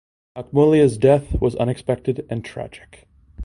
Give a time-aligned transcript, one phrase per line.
[0.35, 3.07] Akmulla’s death was unexpected and tragic.